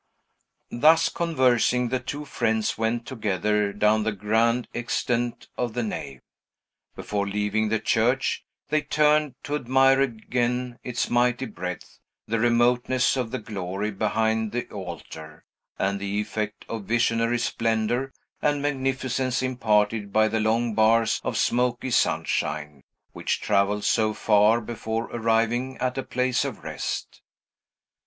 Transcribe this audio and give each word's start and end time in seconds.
Thus 0.71 1.09
conversing, 1.09 1.89
the 1.89 1.99
two 1.99 2.25
friends 2.25 2.75
went 2.75 3.05
together 3.05 3.71
down 3.71 4.01
the 4.01 4.11
grand 4.11 4.67
extent 4.73 5.47
of 5.59 5.75
the 5.75 5.83
nave. 5.83 6.21
Before 6.95 7.27
leaving 7.27 7.69
the 7.69 7.77
church, 7.79 8.43
they 8.69 8.81
turned 8.81 9.35
to 9.43 9.53
admire 9.53 10.01
again 10.01 10.79
its 10.83 11.07
mighty 11.11 11.45
breadth, 11.45 11.99
the 12.27 12.39
remoteness 12.39 13.15
of 13.15 13.29
the 13.29 13.37
glory 13.37 13.91
behind 13.91 14.53
the 14.53 14.67
altar, 14.71 15.43
and 15.77 15.99
the 15.99 16.19
effect 16.19 16.65
of 16.67 16.85
visionary 16.85 17.37
splendor 17.37 18.11
and 18.41 18.59
magnificence 18.59 19.39
imparted 19.43 20.11
by 20.11 20.27
the 20.27 20.39
long 20.39 20.73
bars 20.73 21.21
of 21.23 21.37
smoky 21.37 21.91
sunshine, 21.91 22.81
which 23.13 23.39
travelled 23.39 23.83
so 23.83 24.15
far 24.15 24.61
before 24.61 25.11
arriving 25.13 25.77
at 25.77 25.95
a 25.95 26.01
place 26.01 26.43
of 26.43 26.63
rest. 26.63 27.21